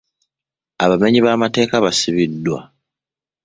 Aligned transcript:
Abamenyi 0.83 1.19
b'amateeka 1.25 1.75
basibiddwa. 1.85 2.59